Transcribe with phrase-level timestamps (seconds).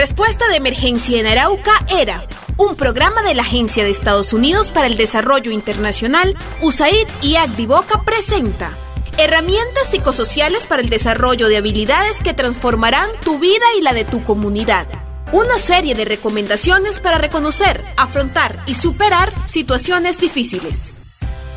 [0.00, 2.26] Respuesta de emergencia en Arauca era
[2.56, 8.00] un programa de la Agencia de Estados Unidos para el Desarrollo Internacional, USAID y Agdivoca
[8.02, 8.70] presenta
[9.18, 14.24] herramientas psicosociales para el desarrollo de habilidades que transformarán tu vida y la de tu
[14.24, 14.86] comunidad.
[15.32, 20.94] Una serie de recomendaciones para reconocer, afrontar y superar situaciones difíciles.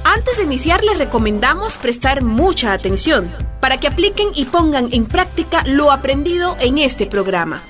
[0.04, 5.64] Antes de iniciar les recomendamos prestar mucha atención para que apliquen y pongan en práctica
[5.65, 7.64] lo aprendido en este programa.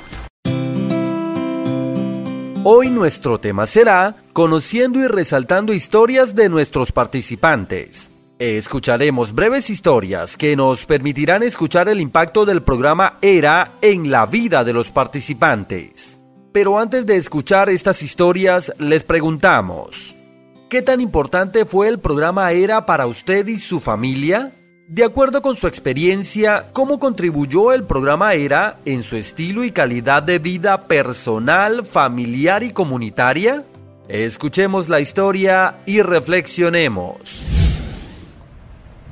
[2.65, 8.13] Hoy nuestro tema será Conociendo y resaltando historias de nuestros participantes.
[8.39, 14.63] Escucharemos breves historias que nos permitirán escuchar el impacto del programa ERA en la vida
[14.63, 16.21] de los participantes.
[16.53, 20.15] Pero antes de escuchar estas historias, les preguntamos,
[20.69, 24.53] ¿qué tan importante fue el programa ERA para usted y su familia?
[24.87, 30.21] De acuerdo con su experiencia, ¿cómo contribuyó el programa ERA en su estilo y calidad
[30.21, 33.63] de vida personal, familiar y comunitaria?
[34.09, 37.43] Escuchemos la historia y reflexionemos.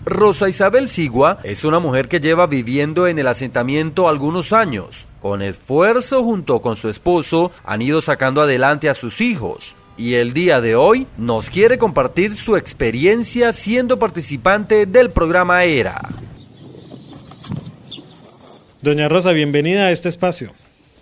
[0.04, 5.08] Rosa Isabel Sigua es una mujer que lleva viviendo en el asentamiento algunos años.
[5.22, 10.34] Con esfuerzo junto con su esposo han ido sacando adelante a sus hijos, y el
[10.34, 16.10] día de hoy nos quiere compartir su experiencia siendo participante del programa ERA.
[18.82, 20.54] Doña Rosa, bienvenida a este espacio.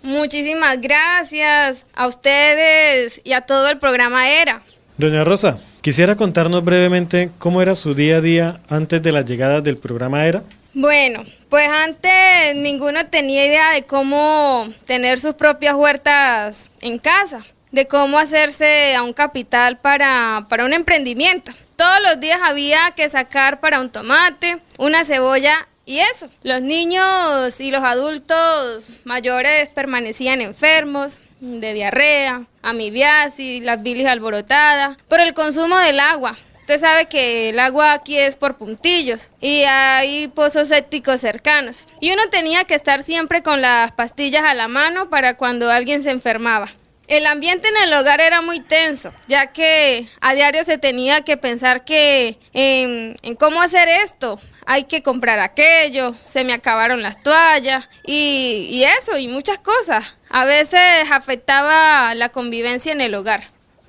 [0.02, 4.60] Muchísimas gracias a ustedes y a todo el programa ERA.
[4.98, 9.62] Doña Rosa, quisiera contarnos brevemente cómo era su día a día antes de la llegada
[9.62, 10.42] del programa ERA.
[10.74, 17.86] Bueno, pues antes ninguno tenía idea de cómo tener sus propias huertas en casa de
[17.86, 21.52] cómo hacerse a un capital para, para un emprendimiento.
[21.76, 27.60] Todos los días había que sacar para un tomate, una cebolla y eso, los niños
[27.60, 35.78] y los adultos mayores permanecían enfermos de diarrea, amibiasis, las bilis alborotadas, por el consumo
[35.78, 36.36] del agua.
[36.60, 41.86] Usted sabe que el agua aquí es por puntillos y hay pozos sépticos cercanos.
[41.98, 46.04] Y uno tenía que estar siempre con las pastillas a la mano para cuando alguien
[46.04, 46.70] se enfermaba.
[47.10, 51.36] El ambiente en el hogar era muy tenso, ya que a diario se tenía que
[51.36, 57.88] pensar que en, cómo hacer esto, hay que comprar aquello, se me acabaron las toallas
[58.06, 60.04] y, y, eso y muchas cosas.
[60.28, 63.42] A veces afectaba la convivencia en el hogar.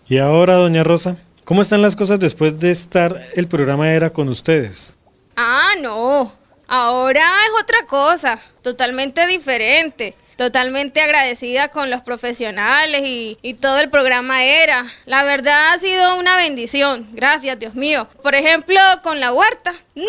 [0.07, 4.29] Y ahora, doña Rosa, ¿cómo están las cosas después de estar el programa era con
[4.29, 4.95] ustedes?
[5.35, 6.33] Ah, no.
[6.67, 14.43] Ahora es otra cosa, totalmente diferente totalmente agradecida con los profesionales y, todo el programa
[14.43, 14.87] era.
[15.05, 18.07] La verdad ha sido una bendición, gracias Dios mío.
[18.23, 19.75] Por ejemplo, con la huerta.
[19.93, 20.03] No,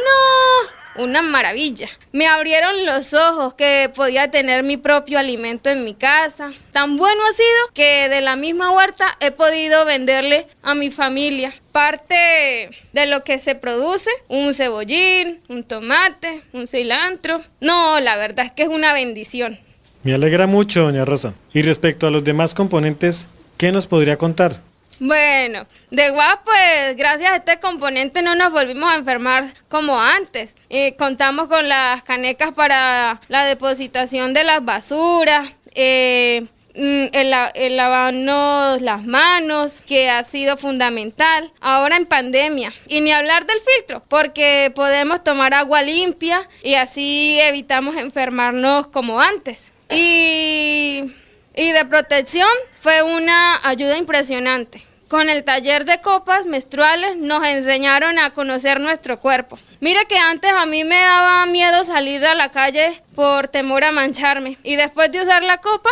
[0.96, 1.88] una maravilla.
[2.12, 6.52] Me abrieron los ojos que podía tener mi propio alimento en mi casa.
[6.72, 11.54] Tan bueno ha sido que de la misma huerta he podido venderle a mi familia
[11.72, 17.42] parte de lo que se produce, un cebollín, un tomate, un cilantro.
[17.60, 19.58] No, la verdad es que es una bendición.
[20.04, 21.32] Me alegra mucho, doña Rosa.
[21.52, 24.60] Y respecto a los demás componentes, ¿qué nos podría contar?
[24.98, 30.54] Bueno, de guapo, pues gracias a este componente no nos volvimos a enfermar como antes.
[30.70, 38.80] Eh, contamos con las canecas para la depositación de las basuras, eh, mm, el, lavarnos
[38.80, 42.72] las manos, que ha sido fundamental, ahora en pandemia.
[42.86, 49.20] Y ni hablar del filtro, porque podemos tomar agua limpia y así evitamos enfermarnos como
[49.20, 49.72] antes.
[49.92, 51.14] Y,
[51.54, 52.48] y de protección
[52.80, 54.91] fue una ayuda impresionante.
[55.12, 59.58] Con el taller de copas menstruales nos enseñaron a conocer nuestro cuerpo.
[59.78, 63.92] Mira que antes a mí me daba miedo salir a la calle por temor a
[63.92, 64.56] mancharme.
[64.62, 65.90] Y después de usar la copa,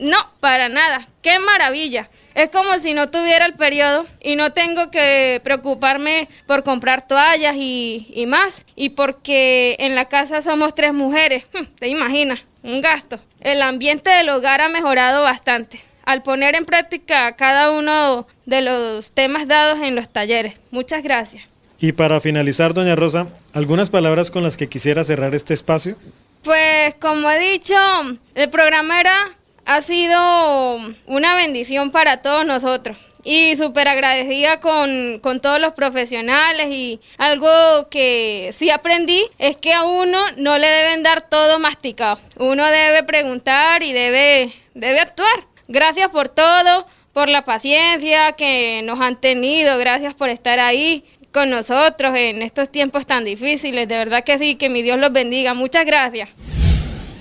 [0.00, 1.06] no, para nada.
[1.22, 2.10] ¡Qué maravilla!
[2.34, 7.54] Es como si no tuviera el periodo y no tengo que preocuparme por comprar toallas
[7.56, 8.66] y más.
[8.74, 11.46] Y porque en la casa somos tres mujeres,
[11.78, 13.20] te imaginas un gasto.
[13.38, 19.10] El ambiente del hogar ha mejorado bastante al poner en práctica cada uno de los
[19.12, 20.54] temas dados en los talleres.
[20.70, 21.44] Muchas gracias.
[21.78, 25.96] Y para finalizar, doña Rosa, ¿algunas palabras con las que quisiera cerrar este espacio?
[26.42, 27.74] Pues como he dicho,
[28.34, 35.60] el programa era, ha sido una bendición para todos nosotros y súper agradecida con, todos
[35.60, 37.48] los profesionales y algo
[37.90, 42.18] que sí aprendí es que a uno no le deben dar todo masticado.
[42.36, 45.53] Uno debe preguntar y debe, debe actuar.
[45.68, 51.50] Gracias por todo, por la paciencia que nos han tenido, gracias por estar ahí con
[51.50, 53.88] nosotros en estos tiempos tan difíciles.
[53.88, 55.54] De verdad que sí, que mi Dios los bendiga.
[55.54, 56.28] Muchas gracias.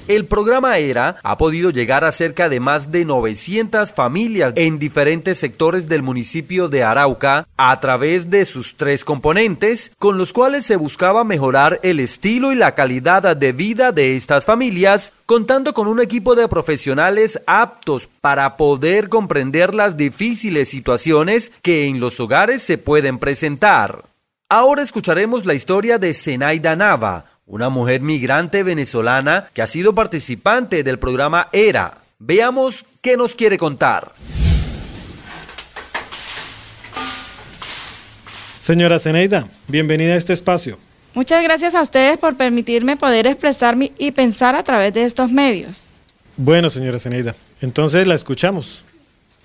[0.10, 5.38] El programa ERA ha podido llegar a cerca de más de 900 familias en diferentes
[5.38, 10.76] sectores del municipio de Arauca a través de sus tres componentes, con los cuales se
[10.76, 16.02] buscaba mejorar el estilo y la calidad de vida de estas familias, contando con un
[16.02, 22.78] equipo de profesionales aptos para poder comprender las difíciles situaciones que en los hogares se
[22.78, 24.04] pueden presentar.
[24.50, 30.84] Ahora escucharemos la historia de Zenaida Nava, una mujer migrante venezolana que ha sido participante
[30.84, 32.00] del programa ERA.
[32.20, 34.12] Veamos qué nos quiere contar.
[38.60, 40.78] Señora Zeneida, bienvenida a este espacio.
[41.14, 45.90] Muchas gracias a ustedes por permitirme poder expresarme y pensar a través de estos medios.
[46.38, 48.84] Bueno, señora Zeneida, entonces la escuchamos.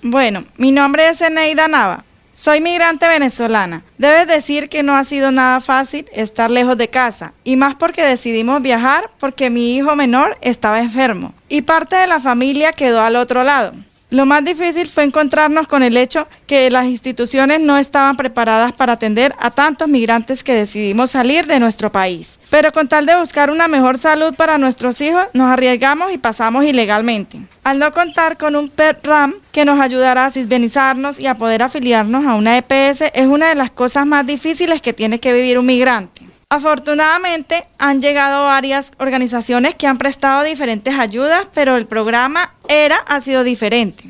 [0.00, 2.04] Bueno, mi nombre es Zeneida Nava.
[2.40, 3.82] Soy migrante venezolana.
[3.98, 8.04] Debes decir que no ha sido nada fácil estar lejos de casa, y más porque
[8.04, 13.16] decidimos viajar porque mi hijo menor estaba enfermo y parte de la familia quedó al
[13.16, 13.72] otro lado.
[14.10, 18.94] Lo más difícil fue encontrarnos con el hecho que las instituciones no estaban preparadas para
[18.94, 22.38] atender a tantos migrantes que decidimos salir de nuestro país.
[22.48, 26.64] Pero con tal de buscar una mejor salud para nuestros hijos, nos arriesgamos y pasamos
[26.64, 27.38] ilegalmente.
[27.64, 32.24] Al no contar con un PET-RAM que nos ayudará a cisbenizarnos y a poder afiliarnos
[32.24, 35.66] a una EPS es una de las cosas más difíciles que tiene que vivir un
[35.66, 36.27] migrante.
[36.50, 43.20] Afortunadamente han llegado varias organizaciones que han prestado diferentes ayudas, pero el programa ERA ha
[43.20, 44.04] sido diferente.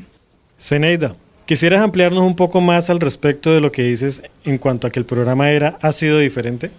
[0.57, 4.91] Zeneida, ¿quisieras ampliarnos un poco más al respecto de lo que dices en cuanto a
[4.91, 6.71] que el programa ERA ha sido diferente?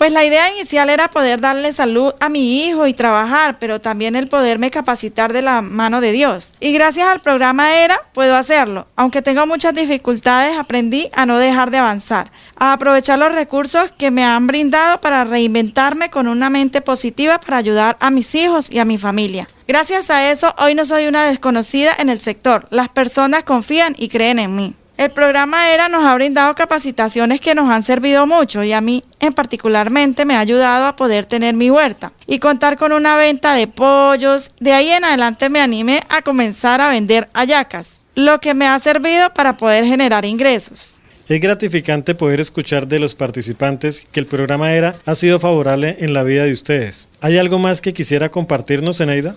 [0.00, 4.16] Pues la idea inicial era poder darle salud a mi hijo y trabajar, pero también
[4.16, 6.54] el poderme capacitar de la mano de Dios.
[6.58, 8.86] Y gracias al programa ERA puedo hacerlo.
[8.96, 14.10] Aunque tengo muchas dificultades, aprendí a no dejar de avanzar, a aprovechar los recursos que
[14.10, 18.78] me han brindado para reinventarme con una mente positiva para ayudar a mis hijos y
[18.78, 19.48] a mi familia.
[19.68, 22.66] Gracias a eso, hoy no soy una desconocida en el sector.
[22.70, 24.74] Las personas confían y creen en mí.
[25.00, 29.02] El programa ERA nos ha brindado capacitaciones que nos han servido mucho y a mí
[29.18, 33.54] en particularmente me ha ayudado a poder tener mi huerta y contar con una venta
[33.54, 34.50] de pollos.
[34.60, 38.78] De ahí en adelante me animé a comenzar a vender ayacas, lo que me ha
[38.78, 40.98] servido para poder generar ingresos.
[41.30, 46.12] Es gratificante poder escuchar de los participantes que el programa ERA ha sido favorable en
[46.12, 47.08] la vida de ustedes.
[47.22, 49.34] ¿Hay algo más que quisiera compartirnos, Eneida?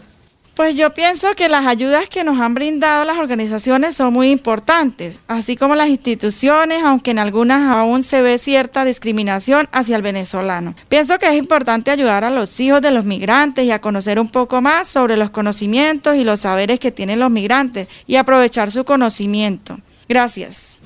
[0.56, 5.20] Pues yo pienso que las ayudas que nos han brindado las organizaciones son muy importantes,
[5.28, 10.76] así como las instituciones, aunque en algunas aún se ve cierta discriminación hacia el venezolano.
[10.90, 14.30] Pienso que es importante ayudar a los hijos de los migrantes y a conocer un
[14.30, 18.86] poco más sobre los conocimientos y los saberes que tienen los migrantes y aprovechar su
[18.86, 19.80] conocimiento.
[20.08, 20.82] Gracias.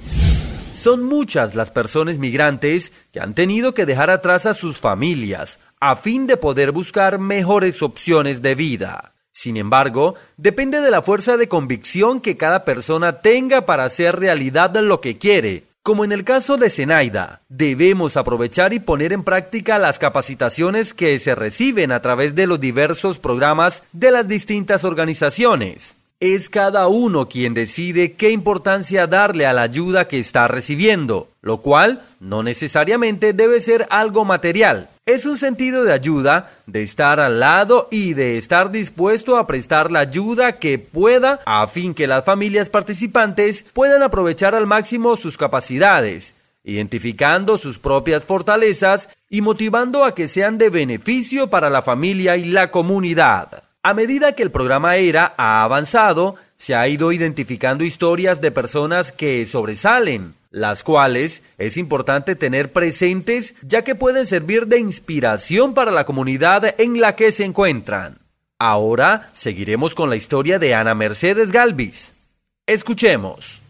[0.71, 5.97] Son muchas las personas migrantes que han tenido que dejar atrás a sus familias a
[5.97, 9.13] fin de poder buscar mejores opciones de vida.
[9.37, 14.75] Sin embargo, depende de la fuerza de convicción que cada persona tenga para hacer realidad
[14.77, 15.65] lo que quiere.
[15.83, 21.19] Como en el caso de Zenaida, debemos aprovechar y poner en práctica las capacitaciones que
[21.19, 25.99] se reciben a través de los diversos programas de las distintas organizaciones.
[26.19, 31.61] Es cada uno quien decide qué importancia darle a la ayuda que está recibiendo, lo
[31.61, 34.89] cual no necesariamente debe ser algo material.
[35.05, 39.91] Es un sentido de ayuda, de estar al lado y de estar dispuesto a prestar
[39.91, 45.37] la ayuda que pueda a fin que las familias participantes puedan aprovechar al máximo sus
[45.37, 52.37] capacidades, identificando sus propias fortalezas y motivando a que sean de beneficio para la familia
[52.37, 53.66] y la comunidad.
[53.87, 59.13] A medida que el programa ERA ha avanzado, se ha ido identificando historias de personas
[59.13, 65.91] que sobresalen, las cuales es importante tener presentes ya que pueden servir de inspiración para
[65.91, 68.17] la comunidad en la que se encuentran.
[68.59, 72.17] Ahora seguiremos con la historia de Ana Mercedes Galvis.
[72.65, 73.61] Escuchemos.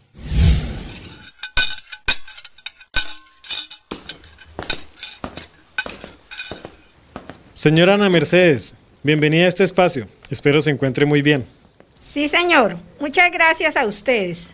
[7.54, 10.08] Señora Ana Mercedes, Bienvenida a este espacio.
[10.28, 11.44] Espero se encuentre muy bien.
[12.00, 12.76] Sí, señor.
[12.98, 14.48] Muchas gracias a ustedes.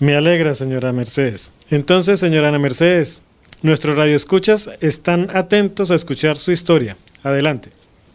[0.00, 1.52] Me alegra, señora Mercedes.
[1.70, 3.22] Entonces, señora Ana Mercedes,
[3.60, 6.96] nuestros radioescuchas están atentos a escuchar su historia.
[7.22, 7.70] Adelante.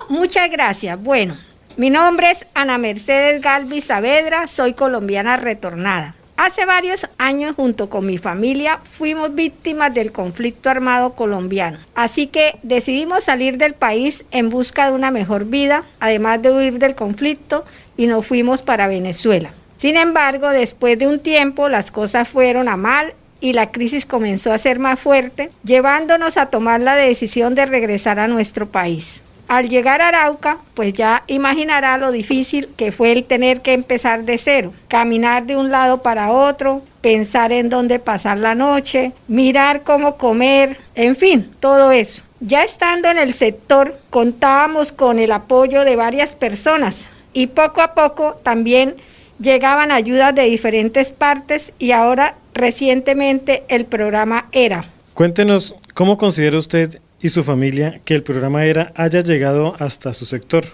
[0.10, 1.02] Muchas gracias.
[1.02, 1.38] Bueno,
[1.78, 6.17] mi nombre es Ana Mercedes Galvis Saavedra, soy colombiana retornada.
[6.38, 12.60] Hace varios años junto con mi familia fuimos víctimas del conflicto armado colombiano, así que
[12.62, 17.66] decidimos salir del país en busca de una mejor vida, además de huir del conflicto,
[17.98, 19.50] y nos fuimos para Venezuela.
[19.78, 24.54] Sin embargo, después de un tiempo las cosas fueron a mal y la crisis comenzó
[24.54, 29.24] a ser más fuerte, llevándonos a tomar la decisión de regresar a nuestro país.
[29.48, 34.26] Al llegar a Arauca, pues ya imaginará lo difícil que fue el tener que empezar
[34.26, 39.84] de cero, caminar de un lado para otro, pensar en dónde pasar la noche, mirar
[39.84, 42.24] cómo comer, en fin, todo eso.
[42.42, 47.94] Ya estando en el sector, contábamos con el apoyo de varias personas y poco a
[47.94, 48.96] poco también
[49.40, 54.84] llegaban ayudas de diferentes partes y ahora recientemente el programa ERA.
[55.14, 60.26] Cuéntenos cómo considera usted y su familia que el programa ERA haya llegado hasta su
[60.26, 60.66] sector.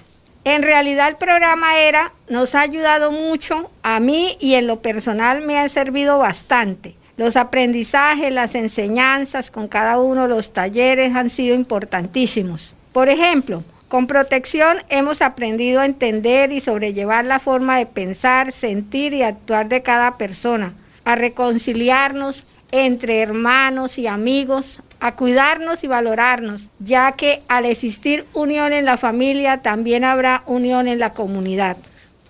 [0.45, 5.41] En realidad el programa ERA nos ha ayudado mucho, a mí y en lo personal
[5.41, 6.95] me ha servido bastante.
[7.15, 12.73] Los aprendizajes, las enseñanzas con cada uno de los talleres han sido importantísimos.
[12.91, 19.13] Por ejemplo, con protección hemos aprendido a entender y sobrellevar la forma de pensar, sentir
[19.13, 20.73] y actuar de cada persona,
[21.05, 28.71] a reconciliarnos entre hermanos y amigos, a cuidarnos y valorarnos, ya que al existir unión
[28.71, 31.75] en la familia también habrá unión en la comunidad.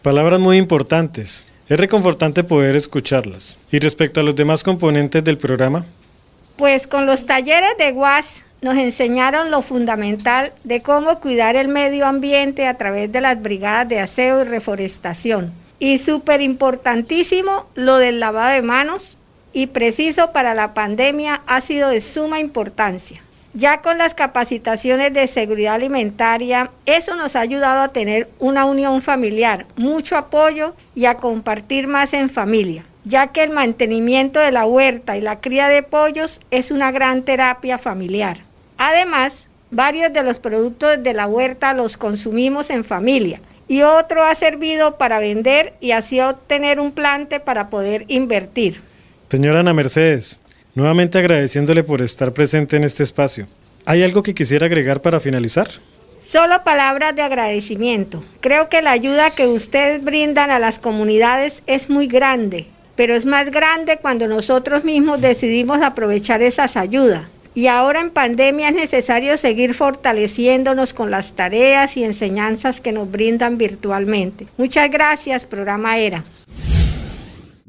[0.01, 1.45] Palabras muy importantes.
[1.69, 3.59] Es reconfortante poder escucharlas.
[3.71, 5.85] ¿Y respecto a los demás componentes del programa?
[6.57, 12.07] Pues con los talleres de WASH nos enseñaron lo fundamental de cómo cuidar el medio
[12.07, 15.53] ambiente a través de las brigadas de aseo y reforestación.
[15.77, 19.19] Y súper importantísimo lo del lavado de manos
[19.53, 23.21] y preciso para la pandemia ha sido de suma importancia.
[23.55, 29.03] Ya con las capacitaciones de seguridad alimentaria, eso nos ha ayudado a tener una unión
[29.03, 34.65] familiar, mucho apoyo y a compartir más en familia, ya que el mantenimiento de la
[34.65, 38.39] huerta y la cría de pollos es una gran terapia familiar.
[38.79, 44.33] Además, varios de los productos de la huerta los consumimos en familia y otro ha
[44.33, 48.81] servido para vender y así obtener un plante para poder invertir.
[49.33, 50.39] Señora Ana Mercedes,
[50.75, 53.47] nuevamente agradeciéndole por estar presente en este espacio.
[53.83, 55.67] ¿Hay algo que quisiera agregar para finalizar?
[56.21, 58.23] Solo palabras de agradecimiento.
[58.41, 63.25] Creo que la ayuda que ustedes brindan a las comunidades es muy grande, pero es
[63.25, 67.23] más grande cuando nosotros mismos decidimos aprovechar esas ayudas.
[67.55, 73.09] Y ahora en pandemia es necesario seguir fortaleciéndonos con las tareas y enseñanzas que nos
[73.09, 74.45] brindan virtualmente.
[74.57, 76.23] Muchas gracias, programa ERA.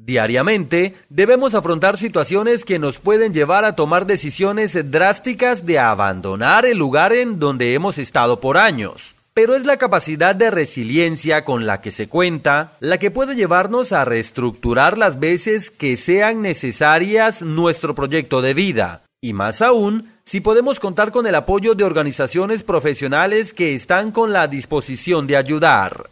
[0.04, 6.76] Diariamente debemos afrontar situaciones que nos pueden llevar a tomar decisiones drásticas de abandonar el
[6.76, 9.14] lugar en donde hemos estado por años.
[9.32, 13.92] Pero es la capacidad de resiliencia con la que se cuenta la que puede llevarnos
[13.92, 19.04] a reestructurar las veces que sean necesarias nuestro proyecto de vida.
[19.22, 24.34] Y más aún, si podemos contar con el apoyo de organizaciones profesionales que están con
[24.34, 26.10] la disposición de ayudar.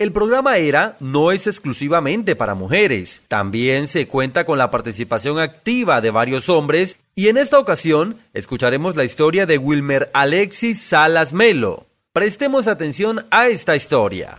[0.00, 6.00] El programa ERA no es exclusivamente para mujeres, también se cuenta con la participación activa
[6.00, 11.86] de varios hombres y en esta ocasión escucharemos la historia de Wilmer Alexis Salas Melo.
[12.12, 14.38] Prestemos atención a esta historia.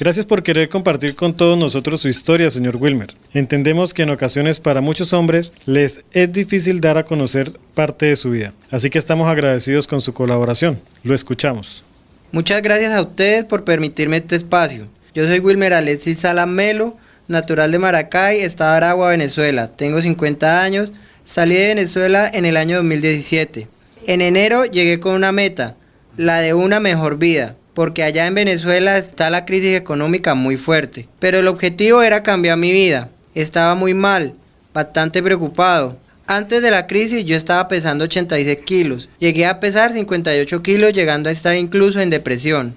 [0.00, 3.14] Gracias por querer compartir con todos nosotros su historia, señor Wilmer.
[3.32, 8.16] Entendemos que en ocasiones para muchos hombres les es difícil dar a conocer parte de
[8.16, 10.80] su vida, así que estamos agradecidos con su colaboración.
[11.04, 11.84] Lo escuchamos.
[12.32, 14.88] Muchas gracias a ustedes por permitirme este espacio.
[15.14, 16.96] Yo soy Wilmer Alexis Salamelo,
[17.28, 19.68] natural de Maracay, Estado Aragua, Venezuela.
[19.68, 20.92] Tengo 50 años,
[21.24, 23.68] salí de Venezuela en el año 2017.
[24.08, 25.76] En enero llegué con una meta,
[26.16, 31.08] la de una mejor vida porque allá en Venezuela está la crisis económica muy fuerte.
[31.18, 33.08] Pero el objetivo era cambiar mi vida.
[33.34, 34.34] Estaba muy mal,
[34.72, 35.96] bastante preocupado.
[36.26, 39.10] Antes de la crisis yo estaba pesando 86 kilos.
[39.18, 42.74] Llegué a pesar 58 kilos llegando a estar incluso en depresión.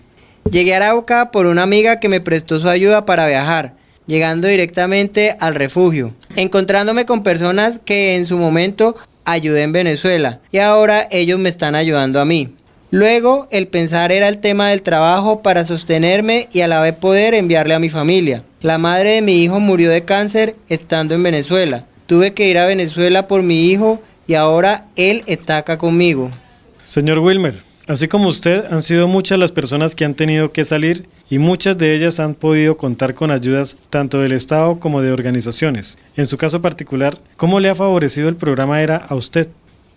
[0.52, 3.74] Llegué a Arauca por una amiga que me prestó su ayuda para viajar,
[4.06, 10.60] llegando directamente al refugio, encontrándome con personas que en su momento ayudé en Venezuela y
[10.60, 12.50] ahora ellos me están ayudando a mí.
[12.90, 17.34] Luego, el pensar era el tema del trabajo para sostenerme y a la vez poder
[17.34, 18.44] enviarle a mi familia.
[18.62, 21.84] La madre de mi hijo murió de cáncer estando en Venezuela.
[22.06, 26.32] Tuve que ir a Venezuela por mi hijo y ahora él está acá conmigo.
[26.86, 31.10] Señor Wilmer, así como usted, han sido muchas las personas que han tenido que salir
[31.30, 35.98] y muchas de ellas han podido contar con ayudas tanto del Estado como de organizaciones.
[36.16, 39.50] En su caso particular, ¿cómo le ha favorecido el programa ERA a usted?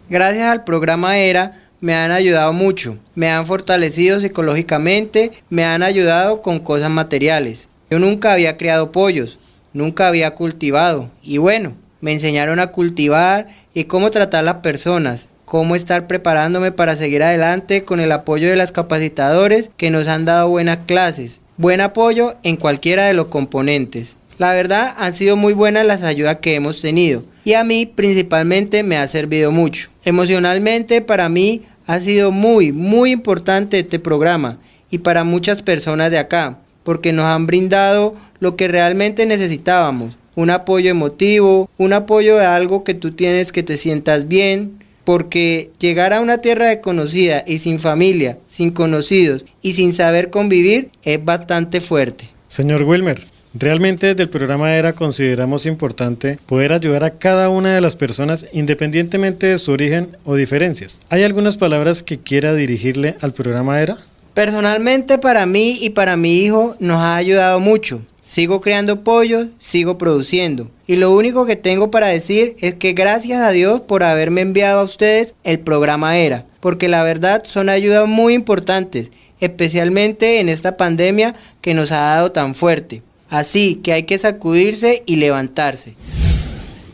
[0.08, 6.42] Gracias al programa ERA, me han ayudado mucho, me han fortalecido psicológicamente, me han ayudado
[6.42, 7.68] con cosas materiales.
[7.90, 9.38] Yo nunca había criado pollos,
[9.72, 15.74] nunca había cultivado y bueno, me enseñaron a cultivar y cómo tratar las personas, cómo
[15.74, 20.48] estar preparándome para seguir adelante con el apoyo de las capacitadores que nos han dado
[20.48, 24.16] buenas clases, buen apoyo en cualquiera de los componentes.
[24.38, 28.82] La verdad han sido muy buenas las ayudas que hemos tenido y a mí principalmente
[28.82, 29.90] me ha servido mucho.
[30.04, 34.60] Emocionalmente para mí ha sido muy, muy importante este programa
[34.92, 40.50] y para muchas personas de acá, porque nos han brindado lo que realmente necesitábamos, un
[40.50, 46.12] apoyo emotivo, un apoyo de algo que tú tienes que te sientas bien, porque llegar
[46.12, 51.80] a una tierra desconocida y sin familia, sin conocidos y sin saber convivir es bastante
[51.80, 52.30] fuerte.
[52.46, 53.20] Señor Wilmer,
[53.52, 58.46] Realmente desde el programa ERA consideramos importante poder ayudar a cada una de las personas
[58.52, 61.00] independientemente de su origen o diferencias.
[61.08, 63.98] ¿Hay algunas palabras que quiera dirigirle al programa ERA?
[64.34, 68.02] Personalmente para mí y para mi hijo nos ha ayudado mucho.
[68.24, 70.70] Sigo creando pollos, sigo produciendo.
[70.86, 74.78] Y lo único que tengo para decir es que gracias a Dios por haberme enviado
[74.78, 80.76] a ustedes el programa ERA, porque la verdad son ayudas muy importantes, especialmente en esta
[80.76, 83.02] pandemia que nos ha dado tan fuerte.
[83.30, 85.94] Así que hay que sacudirse y levantarse.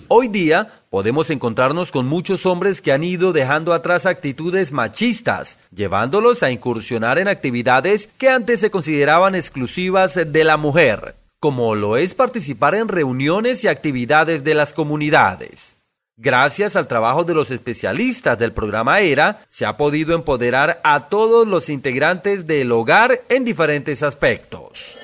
[0.08, 6.42] Hoy día podemos encontrarnos con muchos hombres que han ido dejando atrás actitudes machistas, llevándolos
[6.44, 12.14] a incursionar en actividades que antes se consideraban exclusivas de la mujer, como lo es
[12.14, 15.78] participar en reuniones y actividades de las comunidades.
[16.18, 21.46] Gracias al trabajo de los especialistas del programa ERA, se ha podido empoderar a todos
[21.46, 24.96] los integrantes del hogar en diferentes aspectos.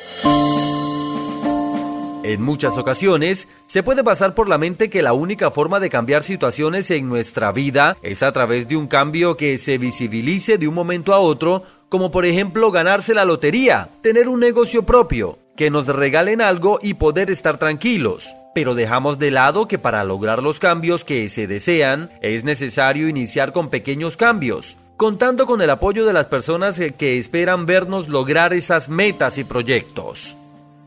[2.24, 6.22] En muchas ocasiones, se puede pasar por la mente que la única forma de cambiar
[6.22, 10.74] situaciones en nuestra vida es a través de un cambio que se visibilice de un
[10.74, 15.88] momento a otro, como por ejemplo ganarse la lotería, tener un negocio propio, que nos
[15.88, 18.32] regalen algo y poder estar tranquilos.
[18.54, 23.52] Pero dejamos de lado que para lograr los cambios que se desean es necesario iniciar
[23.52, 28.88] con pequeños cambios, contando con el apoyo de las personas que esperan vernos lograr esas
[28.88, 30.36] metas y proyectos.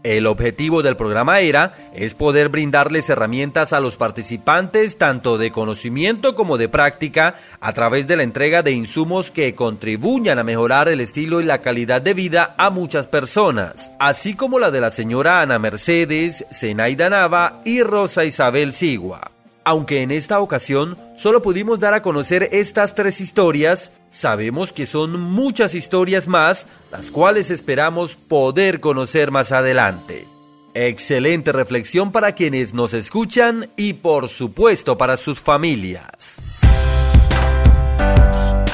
[0.05, 6.35] El objetivo del programa ERA es poder brindarles herramientas a los participantes tanto de conocimiento
[6.35, 11.01] como de práctica a través de la entrega de insumos que contribuyan a mejorar el
[11.01, 15.41] estilo y la calidad de vida a muchas personas, así como la de la señora
[15.41, 19.31] Ana Mercedes, Zenaida Nava y Rosa Isabel Sigua.
[19.63, 25.19] Aunque en esta ocasión solo pudimos dar a conocer estas tres historias, sabemos que son
[25.19, 30.27] muchas historias más, las cuales esperamos poder conocer más adelante.
[30.73, 36.43] Excelente reflexión para quienes nos escuchan y por supuesto para sus familias.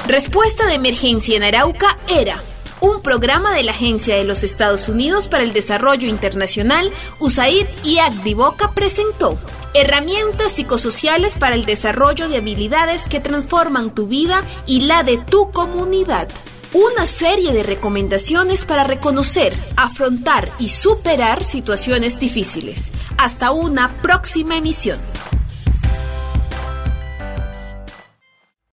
[0.08, 2.42] Respuesta de emergencia en Arauca era
[2.82, 8.00] un programa de la Agencia de los Estados Unidos para el Desarrollo Internacional, USAID y
[8.00, 9.38] ACDIVOCA presentó.
[9.74, 15.52] Herramientas psicosociales para el desarrollo de habilidades que transforman tu vida y la de tu
[15.52, 16.28] comunidad.
[16.74, 22.90] Una serie de recomendaciones para reconocer, afrontar y superar situaciones difíciles.
[23.18, 25.00] Hasta una próxima emisión.